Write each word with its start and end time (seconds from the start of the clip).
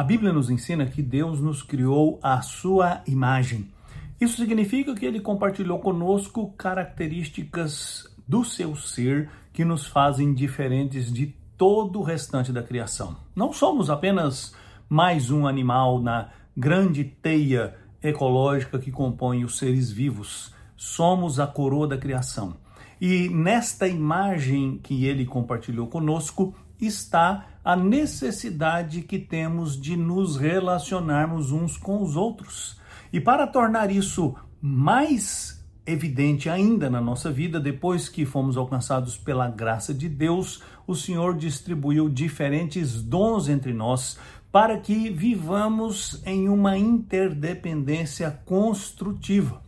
A 0.00 0.02
Bíblia 0.02 0.32
nos 0.32 0.48
ensina 0.48 0.86
que 0.86 1.02
Deus 1.02 1.42
nos 1.42 1.62
criou 1.62 2.18
à 2.22 2.40
sua 2.40 3.02
imagem. 3.06 3.70
Isso 4.18 4.38
significa 4.38 4.94
que 4.94 5.04
ele 5.04 5.20
compartilhou 5.20 5.78
conosco 5.78 6.54
características 6.56 8.08
do 8.26 8.42
seu 8.42 8.74
ser 8.74 9.28
que 9.52 9.62
nos 9.62 9.86
fazem 9.86 10.32
diferentes 10.32 11.12
de 11.12 11.36
todo 11.54 12.00
o 12.00 12.02
restante 12.02 12.50
da 12.50 12.62
criação. 12.62 13.14
Não 13.36 13.52
somos 13.52 13.90
apenas 13.90 14.54
mais 14.88 15.30
um 15.30 15.46
animal 15.46 16.00
na 16.00 16.30
grande 16.56 17.04
teia 17.04 17.76
ecológica 18.02 18.78
que 18.78 18.90
compõe 18.90 19.44
os 19.44 19.58
seres 19.58 19.90
vivos. 19.90 20.54
Somos 20.78 21.38
a 21.38 21.46
coroa 21.46 21.86
da 21.86 21.98
criação. 21.98 22.56
E 22.98 23.28
nesta 23.28 23.86
imagem 23.86 24.80
que 24.82 25.04
ele 25.04 25.26
compartilhou 25.26 25.88
conosco 25.88 26.54
está 26.80 27.46
a 27.64 27.76
necessidade 27.76 29.02
que 29.02 29.18
temos 29.18 29.80
de 29.80 29.96
nos 29.96 30.36
relacionarmos 30.36 31.52
uns 31.52 31.76
com 31.76 32.02
os 32.02 32.16
outros. 32.16 32.80
E 33.12 33.20
para 33.20 33.46
tornar 33.46 33.90
isso 33.90 34.34
mais 34.60 35.60
evidente 35.86 36.48
ainda 36.48 36.88
na 36.88 37.00
nossa 37.00 37.30
vida, 37.30 37.58
depois 37.58 38.08
que 38.08 38.24
fomos 38.24 38.56
alcançados 38.56 39.16
pela 39.16 39.48
graça 39.48 39.92
de 39.92 40.08
Deus, 40.08 40.62
o 40.86 40.94
Senhor 40.94 41.36
distribuiu 41.36 42.08
diferentes 42.08 43.02
dons 43.02 43.48
entre 43.48 43.72
nós 43.72 44.18
para 44.52 44.78
que 44.78 45.10
vivamos 45.10 46.20
em 46.26 46.48
uma 46.48 46.76
interdependência 46.76 48.30
construtiva. 48.44 49.62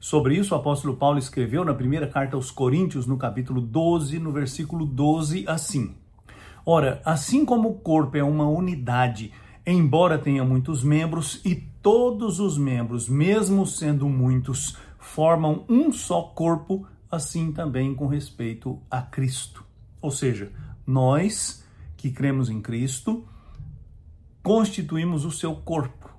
Sobre 0.00 0.36
isso, 0.36 0.54
o 0.54 0.58
apóstolo 0.58 0.96
Paulo 0.96 1.18
escreveu 1.18 1.64
na 1.64 1.74
primeira 1.74 2.06
carta 2.06 2.36
aos 2.36 2.50
Coríntios, 2.50 3.06
no 3.06 3.16
capítulo 3.16 3.60
12, 3.60 4.18
no 4.18 4.32
versículo 4.32 4.86
12, 4.86 5.44
assim: 5.46 5.94
Ora, 6.70 7.00
assim 7.02 7.46
como 7.46 7.70
o 7.70 7.74
corpo 7.76 8.18
é 8.18 8.22
uma 8.22 8.46
unidade, 8.46 9.32
embora 9.66 10.18
tenha 10.18 10.44
muitos 10.44 10.84
membros, 10.84 11.40
e 11.42 11.54
todos 11.54 12.40
os 12.40 12.58
membros, 12.58 13.08
mesmo 13.08 13.66
sendo 13.66 14.06
muitos, 14.06 14.76
formam 14.98 15.64
um 15.66 15.90
só 15.90 16.20
corpo, 16.20 16.86
assim 17.10 17.52
também 17.52 17.94
com 17.94 18.06
respeito 18.06 18.78
a 18.90 19.00
Cristo. 19.00 19.64
Ou 20.02 20.10
seja, 20.10 20.52
nós 20.86 21.64
que 21.96 22.10
cremos 22.10 22.50
em 22.50 22.60
Cristo, 22.60 23.26
constituímos 24.42 25.24
o 25.24 25.30
seu 25.30 25.56
corpo. 25.56 26.10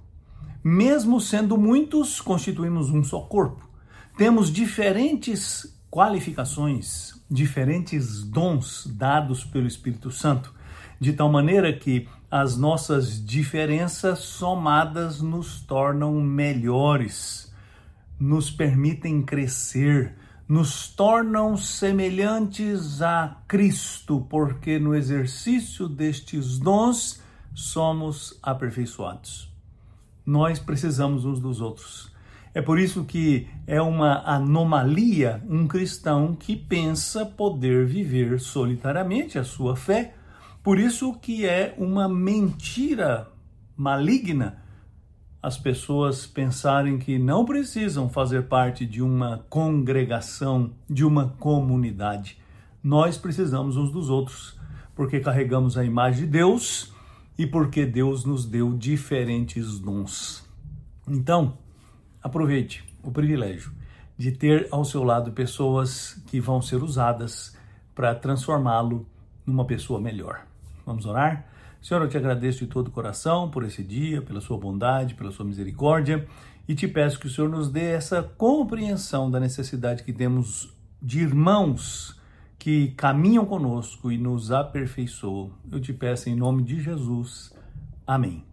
Mesmo 0.64 1.22
sendo 1.22 1.60
muitos, 1.60 2.20
constituímos 2.20 2.90
um 2.90 3.04
só 3.04 3.20
corpo. 3.20 3.70
Temos 4.18 4.52
diferentes 4.52 5.79
qualificações, 5.90 7.20
diferentes 7.30 8.24
dons 8.24 8.86
dados 8.86 9.44
pelo 9.44 9.68
Espírito 9.68 10.12
Santo, 10.12 10.54
de 11.00 11.14
tal 11.14 11.32
maneira 11.32 11.72
que 11.74 12.08
as 12.30 12.58
nossas 12.58 13.24
diferenças 13.26 14.20
somadas 14.20 15.22
nos 15.22 15.62
tornam 15.62 16.14
melhores, 16.22 17.52
nos 18.20 18.52
permitem 18.52 19.22
crescer, 19.22 20.16
nos 20.48 20.88
tornam 20.88 21.56
semelhantes 21.56 23.02
a 23.02 23.38
Cristo, 23.48 24.26
porque 24.30 24.78
no 24.78 24.94
exercício 24.94 25.88
destes 25.88 26.60
dons 26.60 27.22
somos 27.54 28.38
aperfeiçoados. 28.44 29.52
Nós 30.26 30.60
precisamos 30.60 31.26
uns 31.26 31.40
dos 31.40 31.62
outros. 31.62 32.12
É 32.54 32.62
por 32.62 32.80
isso 32.80 33.06
que 33.06 33.48
é 33.68 33.82
uma 33.82 34.24
anomalia 34.26 35.42
um 35.48 35.68
cristão 35.68 36.36
que 36.36 36.56
pensa 36.56 37.26
poder 37.26 37.86
viver 37.86 38.40
solitariamente 38.40 39.38
a 39.38 39.44
sua 39.44 39.76
fé. 39.76 40.16
Por 40.64 40.80
isso 40.80 41.14
que 41.14 41.46
é 41.46 41.76
uma 41.78 42.10
mentira 42.10 43.28
maligna 43.78 44.64
as 45.42 45.58
pessoas 45.58 46.28
pensarem 46.28 46.98
que 46.98 47.18
não 47.18 47.46
precisam 47.46 48.10
fazer 48.10 48.44
parte 48.44 48.86
de 48.86 49.02
uma 49.02 49.46
congregação, 49.50 50.72
de 50.90 51.06
uma 51.06 51.30
comunidade. 51.40 52.38
Nós 52.84 53.18
precisamos 53.18 53.78
uns 53.78 53.90
dos 53.90 54.10
outros, 54.10 54.60
porque 54.94 55.20
carregamos 55.20 55.78
a 55.78 55.86
imagem 55.86 56.26
de 56.26 56.32
Deus 56.32 56.94
e 57.38 57.48
porque 57.48 57.86
Deus 57.86 58.26
nos 58.26 58.46
deu 58.46 58.74
diferentes 58.74 59.80
dons. 59.80 60.44
Então, 61.08 61.58
aproveite 62.22 62.84
o 63.04 63.12
privilégio 63.12 63.72
de 64.18 64.32
ter 64.32 64.68
ao 64.72 64.84
seu 64.84 65.04
lado 65.04 65.32
pessoas 65.32 66.22
que 66.28 66.40
vão 66.40 66.62
ser 66.62 66.84
usadas 66.84 67.58
para 67.96 68.14
transformá-lo 68.14 69.06
numa 69.46 69.66
pessoa 69.66 70.00
melhor. 70.00 70.46
Vamos 70.86 71.06
orar? 71.06 71.46
Senhor, 71.82 72.02
eu 72.02 72.10
te 72.10 72.18
agradeço 72.18 72.60
de 72.60 72.68
todo 72.68 72.90
o 72.90 72.92
coração 72.92 73.50
por 73.50 73.64
esse 73.64 73.82
dia, 73.82 74.22
pela 74.22 74.42
sua 74.42 74.58
bondade, 74.58 75.16
pela 75.16 75.32
sua 75.32 75.46
misericórdia 75.46 76.28
e 76.68 76.76
te 76.76 76.88
peço 76.88 77.20
que 77.20 77.26
o 77.26 77.30
Senhor 77.30 77.50
nos 77.50 77.70
dê 77.72 77.86
essa 77.92 78.22
compreensão 78.22 79.32
da 79.32 79.40
necessidade 79.40 80.04
que 80.04 80.14
temos 80.14 80.72
de 81.02 81.20
irmãos 81.22 82.20
que 82.60 82.90
caminham 82.90 83.46
conosco 83.46 84.12
e 84.12 84.18
nos 84.18 84.52
aperfeiçoam. 84.52 85.50
Eu 85.72 85.80
te 85.80 85.94
peço 85.94 86.30
em 86.30 86.36
nome 86.36 86.62
de 86.62 86.80
Jesus. 86.80 87.52
Amém. 88.06 88.49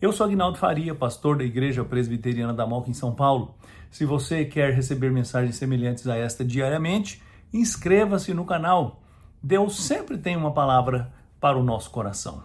Eu 0.00 0.12
sou 0.12 0.26
Agnaldo 0.26 0.56
Faria, 0.56 0.94
pastor 0.94 1.38
da 1.38 1.42
Igreja 1.42 1.84
Presbiteriana 1.84 2.54
da 2.54 2.64
Moca 2.64 2.88
em 2.88 2.94
São 2.94 3.12
Paulo. 3.12 3.56
Se 3.90 4.04
você 4.04 4.44
quer 4.44 4.72
receber 4.72 5.10
mensagens 5.10 5.56
semelhantes 5.56 6.06
a 6.06 6.16
esta 6.16 6.44
diariamente, 6.44 7.20
inscreva-se 7.52 8.32
no 8.32 8.44
canal. 8.44 9.02
Deus 9.42 9.76
sempre 9.76 10.16
tem 10.16 10.36
uma 10.36 10.52
palavra 10.52 11.12
para 11.40 11.58
o 11.58 11.64
nosso 11.64 11.90
coração. 11.90 12.44